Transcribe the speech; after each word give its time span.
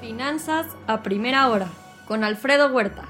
Finanzas 0.00 0.66
a 0.86 1.02
primera 1.02 1.48
hora 1.48 1.68
con 2.06 2.22
Alfredo 2.22 2.68
Huerta. 2.72 3.08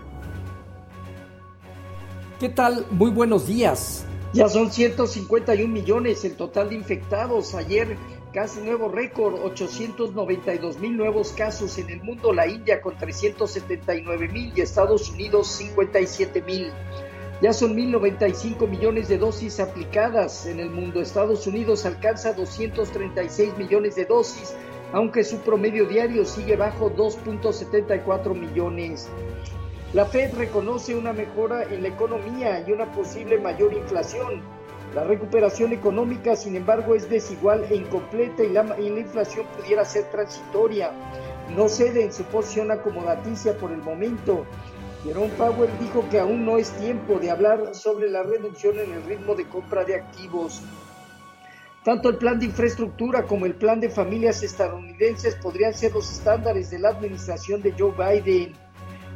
¿Qué 2.40 2.48
tal? 2.48 2.86
Muy 2.90 3.10
buenos 3.10 3.46
días. 3.46 4.06
Ya 4.32 4.48
son 4.48 4.72
151 4.72 5.68
millones 5.68 6.24
el 6.24 6.34
total 6.36 6.70
de 6.70 6.76
infectados. 6.76 7.54
Ayer 7.54 7.98
casi 8.32 8.60
nuevo 8.60 8.88
récord, 8.88 9.34
892 9.34 10.78
mil 10.78 10.96
nuevos 10.96 11.32
casos 11.32 11.76
en 11.76 11.90
el 11.90 12.02
mundo. 12.02 12.32
La 12.32 12.46
India 12.46 12.80
con 12.80 12.96
379 12.96 14.28
mil 14.28 14.52
y 14.56 14.62
Estados 14.62 15.10
Unidos 15.10 15.48
57 15.48 16.40
mil. 16.42 16.72
Ya 17.40 17.52
son 17.52 17.76
1.095 17.76 18.66
millones 18.66 19.08
de 19.08 19.18
dosis 19.18 19.60
aplicadas 19.60 20.46
en 20.46 20.58
el 20.58 20.70
mundo. 20.70 21.00
Estados 21.00 21.46
Unidos 21.46 21.86
alcanza 21.86 22.32
236 22.32 23.56
millones 23.56 23.94
de 23.94 24.06
dosis, 24.06 24.56
aunque 24.92 25.24
su 25.24 25.38
promedio 25.38 25.86
diario 25.86 26.24
sigue 26.24 26.56
bajo 26.56 26.90
2.74 26.90 28.34
millones. 28.34 29.08
La 29.92 30.04
Fed 30.04 30.34
reconoce 30.34 30.94
una 30.94 31.12
mejora 31.12 31.62
en 31.62 31.82
la 31.82 31.88
economía 31.88 32.64
y 32.66 32.72
una 32.72 32.90
posible 32.92 33.38
mayor 33.38 33.72
inflación. 33.72 34.42
La 34.94 35.04
recuperación 35.04 35.72
económica, 35.72 36.34
sin 36.34 36.56
embargo, 36.56 36.94
es 36.94 37.08
desigual 37.08 37.64
e 37.70 37.76
incompleta 37.76 38.42
y 38.42 38.50
la, 38.50 38.78
inflación 38.80 39.46
pudiera 39.56 39.84
ser 39.84 40.04
transitoria. 40.10 40.92
No 41.54 41.68
cede 41.68 42.04
en 42.04 42.12
su 42.12 42.24
posición 42.24 42.70
acomodaticia 42.70 43.56
por 43.56 43.70
el 43.70 43.82
momento. 43.82 44.46
Jerome 45.04 45.32
Powell 45.38 45.70
dijo 45.78 46.04
que 46.10 46.18
aún 46.18 46.44
no 46.44 46.58
es 46.58 46.70
tiempo 46.72 47.18
de 47.18 47.30
hablar 47.30 47.74
sobre 47.74 48.10
la 48.10 48.22
reducción 48.22 48.78
en 48.78 48.92
el 48.92 49.02
ritmo 49.04 49.34
de 49.34 49.46
compra 49.46 49.84
de 49.84 49.94
activos. 49.94 50.62
Tanto 51.84 52.08
el 52.08 52.16
plan 52.16 52.38
de 52.38 52.46
infraestructura 52.46 53.24
como 53.24 53.46
el 53.46 53.54
plan 53.54 53.80
de 53.80 53.88
familias 53.88 54.42
estadounidenses 54.42 55.36
podrían 55.36 55.72
ser 55.72 55.92
los 55.92 56.10
estándares 56.10 56.70
de 56.70 56.80
la 56.80 56.90
administración 56.90 57.62
de 57.62 57.72
Joe 57.78 57.92
Biden. 57.92 58.54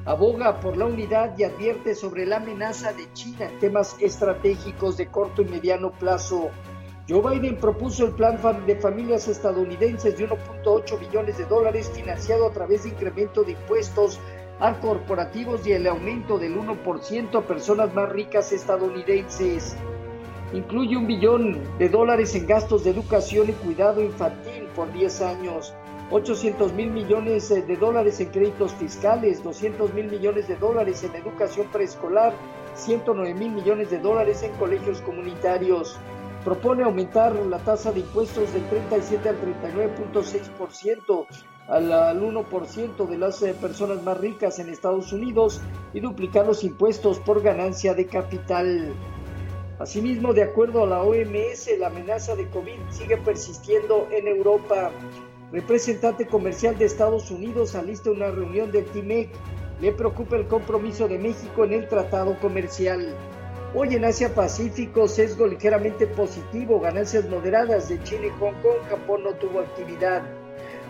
Aboga 0.04 0.60
por 0.60 0.76
la 0.76 0.86
unidad 0.86 1.36
y 1.36 1.44
advierte 1.44 1.94
sobre 1.94 2.24
la 2.24 2.36
amenaza 2.36 2.92
de 2.92 3.12
China 3.12 3.48
en 3.50 3.58
temas 3.58 3.96
estratégicos 4.00 4.96
de 4.96 5.08
corto 5.08 5.42
y 5.42 5.46
mediano 5.46 5.92
plazo. 5.92 6.50
Joe 7.08 7.20
Biden 7.20 7.56
propuso 7.56 8.06
el 8.06 8.12
plan 8.12 8.38
de 8.64 8.76
familias 8.76 9.26
estadounidenses 9.26 10.16
de 10.16 10.28
1.8 10.28 11.00
billones 11.00 11.38
de 11.38 11.44
dólares 11.46 11.90
financiado 11.92 12.46
a 12.46 12.52
través 12.52 12.84
de 12.84 12.90
incremento 12.90 13.42
de 13.42 13.52
impuestos 13.52 14.20
a 14.60 14.78
corporativos 14.80 15.66
y 15.66 15.72
el 15.72 15.86
aumento 15.88 16.38
del 16.38 16.56
1% 16.56 17.38
a 17.38 17.46
personas 17.46 17.92
más 17.92 18.08
ricas 18.08 18.52
estadounidenses. 18.52 19.76
Incluye 20.52 20.96
un 20.96 21.06
billón 21.06 21.62
de 21.78 21.88
dólares 21.88 22.34
en 22.34 22.46
gastos 22.46 22.84
de 22.84 22.90
educación 22.90 23.48
y 23.48 23.52
cuidado 23.52 24.02
infantil 24.02 24.64
por 24.76 24.92
10 24.92 25.22
años, 25.22 25.72
800 26.10 26.74
mil 26.74 26.90
millones 26.90 27.48
de 27.48 27.76
dólares 27.76 28.20
en 28.20 28.28
créditos 28.28 28.72
fiscales, 28.74 29.42
200 29.42 29.94
mil 29.94 30.10
millones 30.10 30.48
de 30.48 30.56
dólares 30.56 31.04
en 31.04 31.14
educación 31.14 31.68
preescolar, 31.72 32.34
109 32.74 33.34
mil 33.34 33.52
millones 33.52 33.90
de 33.90 33.98
dólares 33.98 34.42
en 34.42 34.52
colegios 34.52 35.00
comunitarios. 35.00 35.98
Propone 36.44 36.82
aumentar 36.82 37.34
la 37.34 37.58
tasa 37.58 37.92
de 37.92 38.00
impuestos 38.00 38.52
del 38.52 38.68
37 38.68 39.28
al 39.30 39.36
39.6% 39.40 41.26
al, 41.68 41.92
al 41.92 42.20
1% 42.20 43.06
de 43.06 43.18
las 43.18 43.42
eh, 43.42 43.54
personas 43.54 44.02
más 44.02 44.18
ricas 44.18 44.58
en 44.58 44.68
Estados 44.68 45.12
Unidos 45.12 45.62
y 45.94 46.00
duplicar 46.00 46.46
los 46.46 46.64
impuestos 46.64 47.20
por 47.20 47.42
ganancia 47.42 47.94
de 47.94 48.06
capital. 48.06 48.92
Asimismo, 49.82 50.32
de 50.32 50.44
acuerdo 50.44 50.84
a 50.84 50.86
la 50.86 51.02
OMS, 51.02 51.68
la 51.80 51.88
amenaza 51.88 52.36
de 52.36 52.48
COVID 52.50 52.78
sigue 52.90 53.16
persistiendo 53.16 54.06
en 54.12 54.28
Europa. 54.28 54.92
Representante 55.50 56.24
comercial 56.24 56.78
de 56.78 56.84
Estados 56.84 57.32
Unidos 57.32 57.74
alista 57.74 58.12
una 58.12 58.30
reunión 58.30 58.70
del 58.70 58.84
TIMEC. 58.84 59.30
Le 59.80 59.90
preocupa 59.90 60.36
el 60.36 60.46
compromiso 60.46 61.08
de 61.08 61.18
México 61.18 61.64
en 61.64 61.72
el 61.72 61.88
tratado 61.88 62.38
comercial. 62.38 63.12
Hoy 63.74 63.96
en 63.96 64.04
Asia 64.04 64.32
Pacífico, 64.32 65.08
sesgo 65.08 65.48
ligeramente 65.48 66.06
positivo, 66.06 66.78
ganancias 66.78 67.28
moderadas 67.28 67.88
de 67.88 68.00
Chile 68.04 68.28
y 68.28 68.38
Hong 68.38 68.54
Kong. 68.62 68.88
Japón 68.88 69.24
no 69.24 69.32
tuvo 69.32 69.58
actividad. 69.58 70.22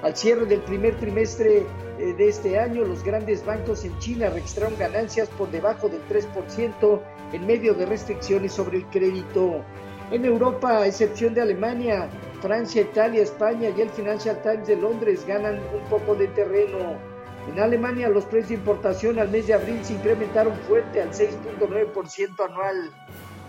Al 0.03 0.14
cierre 0.14 0.44
del 0.44 0.60
primer 0.60 0.98
trimestre 0.98 1.64
eh, 1.98 2.12
de 2.19 2.28
este 2.28 2.59
año, 2.59 2.84
los 2.84 3.03
grandes 3.03 3.42
bancos 3.47 3.86
en 3.86 3.98
China 4.00 4.28
registraron 4.28 4.76
ganancias 4.78 5.30
por 5.30 5.50
debajo 5.50 5.88
del 5.88 6.03
3% 6.09 7.00
en 7.32 7.47
medio 7.47 7.75
de 7.75 7.87
restricciones 7.87 8.53
sobre 8.53 8.78
el 8.78 8.87
crédito. 8.87 9.65
En 10.10 10.25
Europa, 10.25 10.78
a 10.78 10.87
excepción 10.87 11.32
de 11.34 11.41
Alemania, 11.41 12.09
Francia, 12.41 12.82
Italia, 12.82 13.22
España 13.22 13.70
y 13.70 13.81
el 13.81 13.91
Financial 13.91 14.41
Times 14.43 14.66
de 14.66 14.76
Londres 14.76 15.25
ganan 15.26 15.60
un 15.75 15.88
poco 15.88 16.15
de 16.15 16.28
terreno. 16.28 16.97
En 17.48 17.59
Alemania, 17.59 18.09
los 18.09 18.25
precios 18.25 18.50
de 18.50 18.54
importación 18.56 19.19
al 19.19 19.31
mes 19.31 19.47
de 19.47 19.54
abril 19.54 19.84
se 19.84 19.94
incrementaron 19.94 20.54
fuerte 20.69 21.00
al 21.00 21.10
6.9% 21.10 22.44
anual. 22.44 22.91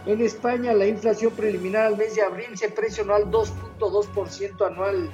En 0.05 0.21
España, 0.21 0.73
la 0.73 0.85
inflación 0.85 1.31
preliminar 1.31 1.85
al 1.85 1.97
mes 1.97 2.15
de 2.15 2.21
abril 2.21 2.57
se 2.57 2.69
presionó 2.69 3.13
al 3.13 3.31
2.2% 3.31 4.67
anual. 4.67 5.09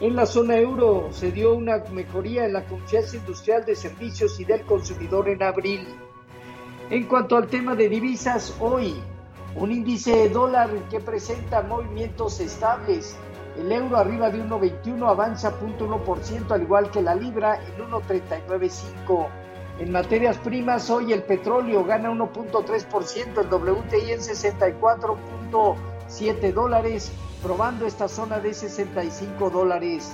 En 0.00 0.16
la 0.16 0.24
zona 0.24 0.56
euro 0.56 1.08
se 1.12 1.30
dio 1.30 1.54
una 1.54 1.84
mejoría 1.92 2.46
en 2.46 2.54
la 2.54 2.64
confianza 2.64 3.16
industrial 3.16 3.64
de 3.64 3.76
servicios 3.76 4.40
y 4.40 4.44
del 4.44 4.62
consumidor 4.62 5.28
en 5.28 5.42
abril. 5.42 5.86
En 6.90 7.04
cuanto 7.04 7.36
al 7.36 7.46
tema 7.46 7.76
de 7.76 7.88
divisas, 7.88 8.56
hoy 8.58 9.00
un 9.54 9.70
índice 9.70 10.10
de 10.10 10.28
dólar 10.28 10.70
que 10.90 10.98
presenta 10.98 11.62
movimientos 11.62 12.40
estables. 12.40 13.16
El 13.56 13.70
euro 13.70 13.96
arriba 13.96 14.28
de 14.28 14.42
1.21 14.42 15.08
avanza 15.08 15.52
0.1%, 15.60 16.50
al 16.50 16.62
igual 16.62 16.90
que 16.90 17.00
la 17.00 17.14
libra 17.14 17.60
en 17.64 17.76
1.395. 17.88 19.28
En 19.78 19.92
materias 19.92 20.36
primas, 20.38 20.90
hoy 20.90 21.12
el 21.12 21.22
petróleo 21.22 21.84
gana 21.84 22.10
1.3%, 22.10 23.38
el 23.38 23.46
WTI 23.46 24.10
en 24.10 24.18
64.7 24.18 26.52
dólares, 26.52 27.12
probando 27.40 27.86
esta 27.86 28.08
zona 28.08 28.40
de 28.40 28.52
65 28.52 29.48
dólares. 29.48 30.10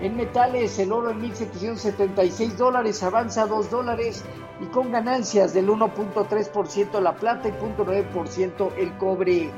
En 0.00 0.16
metales, 0.16 0.78
el 0.78 0.92
oro 0.92 1.10
en 1.10 1.20
1.776 1.20 2.56
dólares 2.56 3.02
avanza 3.02 3.46
2 3.46 3.70
dólares 3.70 4.24
y 4.60 4.66
con 4.66 4.90
ganancias 4.90 5.54
del 5.54 5.68
1.3% 5.68 7.00
la 7.00 7.14
plata 7.14 7.48
y 7.48 7.52
0.9% 7.52 8.72
el 8.78 8.96
cobre. 8.96 9.50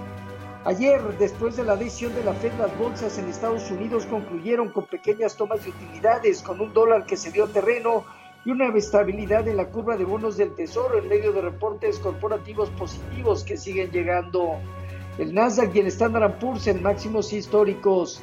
Ayer, 0.65 1.01
después 1.19 1.57
de 1.57 1.65
la 1.65 1.77
decisión 1.77 2.15
de 2.15 2.25
la 2.25 2.33
Fed, 2.33 2.53
las 2.59 2.77
bolsas 2.79 3.19
en 3.19 3.29
Estados 3.29 3.71
Unidos 3.71 4.07
concluyeron 4.07 4.71
con 4.71 4.87
pequeñas 4.87 5.37
tomas 5.37 5.63
de 5.63 5.71
utilidades, 5.71 6.43
con 6.43 6.61
un 6.61 6.73
dólar 6.73 7.05
que 7.05 7.19
se 7.19 7.31
dio 7.31 7.47
terreno 7.49 8.05
y 8.47 8.51
una 8.51 8.69
estabilidad 8.75 9.47
en 9.47 9.59
la 9.59 9.67
curva 9.67 9.97
de 9.97 10.05
bonos 10.05 10.37
del 10.37 10.55
Tesoro 10.55 10.99
en 10.99 11.09
medio 11.09 11.33
de 11.33 11.43
reportes 11.43 11.99
corporativos 11.99 12.71
positivos 12.71 13.45
que 13.45 13.57
siguen 13.57 13.91
llegando. 13.91 14.59
El 15.19 15.35
Nasdaq 15.35 15.75
y 15.75 15.81
el 15.81 15.87
Standard 15.89 16.39
Poor's 16.39 16.67
en 16.67 16.83
máximos 16.83 17.33
históricos. 17.33 18.23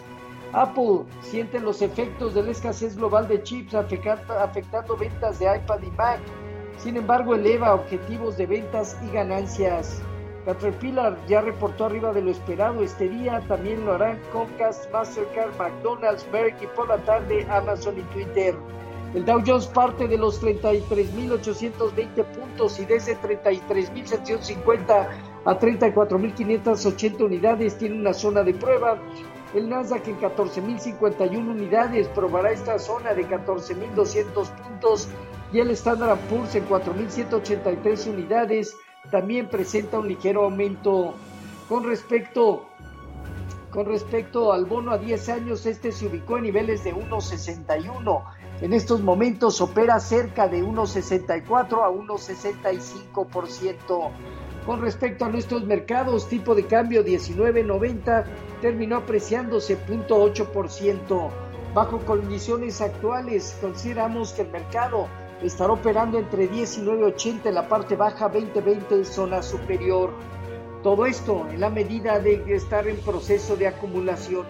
Apple 0.53 1.05
siente 1.21 1.59
los 1.59 1.81
efectos 1.81 2.33
de 2.33 2.43
la 2.43 2.51
escasez 2.51 2.97
global 2.97 3.27
de 3.27 3.41
chips 3.41 3.73
afectando 3.73 4.97
ventas 4.97 5.39
de 5.39 5.45
iPad 5.45 5.81
y 5.81 5.91
Mac. 5.91 6.19
Sin 6.77 6.97
embargo, 6.97 7.35
eleva 7.35 7.73
objetivos 7.73 8.37
de 8.37 8.47
ventas 8.47 8.97
y 9.07 9.13
ganancias. 9.13 10.01
Caterpillar 10.45 11.15
ya 11.27 11.41
reportó 11.41 11.85
arriba 11.85 12.11
de 12.11 12.21
lo 12.21 12.31
esperado 12.31 12.81
este 12.81 13.07
día, 13.07 13.43
también 13.47 13.85
lo 13.85 13.93
harán 13.93 14.19
Comcast, 14.33 14.91
Mastercard, 14.91 15.55
McDonald's, 15.57 16.27
Merck 16.33 16.61
y 16.63 16.67
por 16.67 16.87
la 16.89 16.97
tarde 16.97 17.45
Amazon 17.49 17.99
y 17.99 18.01
Twitter. 18.13 18.55
El 19.13 19.25
Dow 19.25 19.43
Jones 19.45 19.67
parte 19.67 20.07
de 20.07 20.17
los 20.17 20.41
33.820 20.41 22.23
puntos 22.25 22.79
y 22.79 22.85
desde 22.85 23.15
33.750 23.17 25.09
a 25.45 25.59
34.580 25.59 27.21
unidades 27.21 27.77
tiene 27.77 27.99
una 27.99 28.13
zona 28.13 28.41
de 28.41 28.53
prueba. 28.53 28.97
El 29.53 29.69
Nasdaq 29.69 30.07
en 30.07 30.19
14.051 30.19 31.37
unidades 31.37 32.07
probará 32.09 32.51
esta 32.51 32.77
zona 32.79 33.13
de 33.13 33.27
14.200 33.27 34.49
puntos 34.49 35.07
y 35.51 35.59
el 35.59 35.69
Standard 35.71 36.17
Poor's 36.29 36.55
en 36.55 36.69
4.183 36.69 38.07
unidades 38.07 38.77
también 39.09 39.49
presenta 39.49 39.97
un 39.99 40.07
ligero 40.07 40.45
aumento. 40.45 41.15
Con 41.67 41.83
respecto, 41.83 42.65
con 43.71 43.87
respecto 43.87 44.53
al 44.53 44.63
bono 44.65 44.91
a 44.91 44.97
10 44.97 45.27
años, 45.29 45.65
este 45.65 45.91
se 45.91 46.07
ubicó 46.07 46.37
en 46.37 46.43
niveles 46.43 46.85
de 46.85 46.95
1.61. 46.95 48.23
En 48.61 48.73
estos 48.73 49.01
momentos 49.01 49.59
opera 49.59 49.99
cerca 49.99 50.47
de 50.47 50.63
1.64 50.63 51.83
a 51.83 51.89
1.65%. 51.89 54.11
Con 54.65 54.79
respecto 54.81 55.25
a 55.25 55.29
nuestros 55.29 55.65
mercados, 55.65 56.29
tipo 56.29 56.53
de 56.53 56.65
cambio 56.65 57.03
19.90 57.03 58.25
terminó 58.61 58.97
apreciándose 58.97 59.75
0.8%. 59.87 61.29
Bajo 61.73 61.99
condiciones 61.99 62.79
actuales, 62.79 63.57
consideramos 63.59 64.33
que 64.33 64.43
el 64.43 64.49
mercado 64.49 65.07
estará 65.41 65.73
operando 65.73 66.19
entre 66.19 66.49
19.80 66.49 67.45
en 67.45 67.55
la 67.55 67.67
parte 67.67 67.95
baja, 67.95 68.31
20.20 68.31 68.91
en 68.91 69.05
zona 69.05 69.41
superior. 69.41 70.11
Todo 70.83 71.07
esto 71.07 71.47
en 71.49 71.59
la 71.59 71.69
medida 71.69 72.19
de 72.19 72.43
estar 72.53 72.87
en 72.87 72.97
proceso 72.97 73.55
de 73.55 73.67
acumulación. 73.67 74.45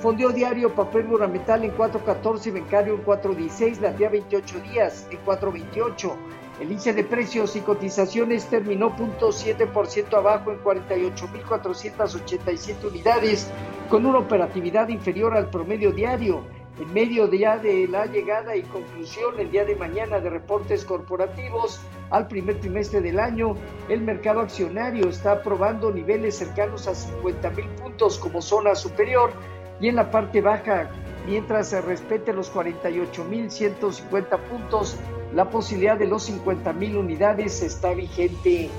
Fondeo 0.00 0.30
diario, 0.30 0.74
papel 0.74 1.06
gubernamental 1.06 1.64
en 1.64 1.76
4.14, 1.76 2.52
bancario 2.52 2.94
en 2.94 3.04
4.16, 3.04 3.80
la 3.80 3.92
día 3.92 4.08
28 4.08 4.60
días 4.60 5.06
en 5.10 5.18
4.28. 5.24 6.12
El 6.60 6.70
índice 6.70 6.92
de 6.94 7.04
precios 7.04 7.54
y 7.54 7.60
cotizaciones 7.60 8.46
terminó 8.46 8.96
0.7% 8.96 10.16
abajo 10.16 10.52
en 10.52 10.64
48.487 10.64 12.88
unidades, 12.88 13.50
con 13.90 14.06
una 14.06 14.20
operatividad 14.20 14.88
inferior 14.88 15.36
al 15.36 15.50
promedio 15.50 15.92
diario. 15.92 16.46
En 16.80 16.90
medio 16.94 17.30
ya 17.30 17.58
de 17.58 17.86
la 17.88 18.06
llegada 18.06 18.56
y 18.56 18.62
conclusión 18.62 19.38
el 19.38 19.50
día 19.50 19.66
de 19.66 19.76
mañana 19.76 20.18
de 20.20 20.30
reportes 20.30 20.82
corporativos 20.84 21.80
al 22.10 22.28
primer 22.28 22.60
trimestre 22.60 23.00
del 23.00 23.18
año, 23.18 23.56
el 23.88 24.02
mercado 24.02 24.40
accionario 24.40 25.08
está 25.08 25.32
aprobando 25.32 25.90
niveles 25.90 26.36
cercanos 26.36 26.86
a 26.86 26.94
50 26.94 27.50
mil 27.50 27.68
puntos 27.70 28.18
como 28.18 28.42
zona 28.42 28.74
superior 28.74 29.32
y 29.80 29.88
en 29.88 29.96
la 29.96 30.10
parte 30.10 30.40
baja, 30.40 30.90
mientras 31.26 31.68
se 31.68 31.80
respete 31.80 32.32
los 32.32 32.50
48 32.50 33.24
mil 33.24 33.50
150 33.50 34.38
puntos, 34.38 34.96
la 35.36 35.50
posibilidad 35.50 35.98
de 35.98 36.06
los 36.06 36.22
50 36.22 36.72
mil 36.72 36.96
unidades 36.96 37.62
está 37.62 37.92
vigente. 37.92 38.70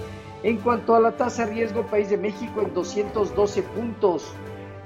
En 0.41 0.57
cuanto 0.57 0.95
a 0.95 0.99
la 0.99 1.15
tasa 1.15 1.45
de 1.45 1.53
riesgo, 1.53 1.85
País 1.85 2.09
de 2.09 2.17
México 2.17 2.63
en 2.63 2.73
212 2.73 3.61
puntos. 3.61 4.25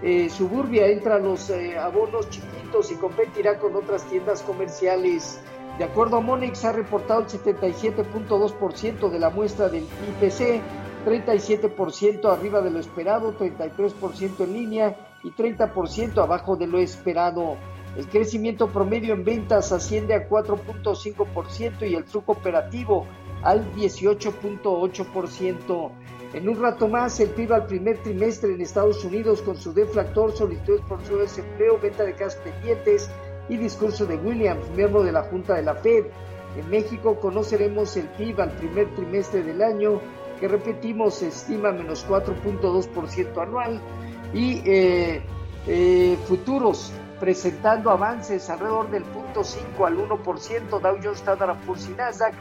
Eh, 0.04 0.30
Suburbia 0.30 0.88
entra 0.88 1.16
a 1.16 1.20
los 1.20 1.50
eh, 1.50 1.78
abonos 1.78 2.30
chiquitos 2.30 2.92
y 2.92 2.96
competirá 2.96 3.58
con 3.58 3.74
otras 3.78 4.04
tiendas 4.04 4.42
comerciales. 4.42 5.40
De 5.78 5.86
acuerdo 5.86 6.18
a 6.18 6.20
Monex, 6.20 6.66
ha 6.66 6.74
reportado 6.74 7.22
el 7.22 7.28
77.2% 7.28 9.10
de 9.10 9.20
la 9.20 9.30
muestra 9.30 9.70
del 9.70 9.84
IPC, 9.84 10.62
37% 11.06 12.26
arriba 12.26 12.60
de 12.60 12.72
lo 12.72 12.80
esperado, 12.80 13.34
33% 13.38 14.44
en 14.44 14.54
línea 14.54 14.98
y 15.24 15.32
30% 15.32 16.22
abajo 16.22 16.58
de 16.58 16.68
lo 16.68 16.80
esperado. 16.80 17.56
El 17.98 18.08
crecimiento 18.08 18.70
promedio 18.70 19.14
en 19.14 19.26
ventas 19.26 19.74
asciende 19.74 20.14
a 20.14 20.30
4.5% 20.30 21.90
y 21.90 21.96
el 21.96 22.06
flujo 22.06 22.32
operativo 22.32 23.06
al 23.44 23.70
18.8%. 23.74 25.92
En 26.34 26.48
un 26.48 26.62
rato 26.62 26.88
más, 26.88 27.20
el 27.20 27.32
PIB 27.32 27.52
al 27.52 27.66
primer 27.66 28.02
trimestre 28.02 28.54
en 28.54 28.62
Estados 28.62 29.04
Unidos 29.04 29.42
con 29.42 29.58
su 29.58 29.74
deflactor, 29.74 30.32
solicitudes 30.32 30.80
por 30.88 31.04
su 31.04 31.18
desempleo, 31.18 31.78
venta 31.78 32.06
de 32.06 32.14
casas 32.14 32.40
pendientes 32.42 33.12
y 33.50 33.58
discurso 33.58 34.06
de 34.06 34.16
Williams, 34.16 34.70
miembro 34.74 35.04
de 35.04 35.12
la 35.12 35.24
Junta 35.24 35.56
de 35.56 35.64
la 35.64 35.76
Fed. 35.76 36.06
En 36.58 36.70
México 36.70 37.20
conoceremos 37.20 37.98
el 37.98 38.08
PIB 38.08 38.40
al 38.40 38.52
primer 38.52 38.96
trimestre 38.96 39.44
del 39.44 39.62
año, 39.62 40.00
que 40.40 40.48
repetimos 40.48 41.16
se 41.16 41.28
estima 41.28 41.74
menos 41.74 42.08
4.2% 42.08 43.42
anual, 43.42 43.82
y 44.34 44.62
eh, 44.66 45.22
eh, 45.68 46.18
futuros 46.26 46.94
presentando 47.22 47.92
avances 47.92 48.50
alrededor 48.50 48.90
del 48.90 49.04
0.5 49.06 49.86
al 49.86 49.96
1%, 49.96 50.82
Dow 50.82 50.98
Jones 51.02 51.20
Standard 51.20 51.56
Poor's 51.68 51.88
y 51.88 51.92
Nasdaq, 51.92 52.34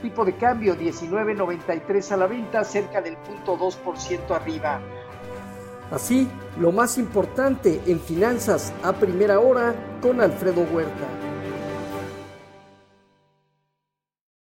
tipo 0.00 0.24
de 0.24 0.36
cambio 0.36 0.76
19.93 0.76 2.12
a 2.12 2.16
la 2.16 2.26
venta, 2.28 2.62
cerca 2.62 3.02
del 3.02 3.16
0.2% 3.44 4.30
arriba. 4.30 4.80
Así, 5.90 6.30
lo 6.60 6.70
más 6.70 6.98
importante 6.98 7.80
en 7.86 7.98
finanzas 7.98 8.72
a 8.84 8.92
primera 8.92 9.40
hora 9.40 9.74
con 10.00 10.20
Alfredo 10.20 10.62
Huerta. 10.72 11.27